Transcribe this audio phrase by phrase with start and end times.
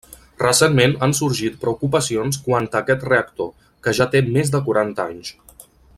[0.43, 3.53] Recentment han sorgit preocupacions quant a aquest reactor,
[3.85, 5.35] que ja té més de quaranta anys.